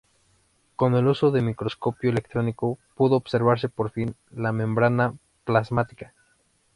[0.77, 6.15] Con el uso del microscopio electrónico, pudo observarse por fin la membrana plasmática.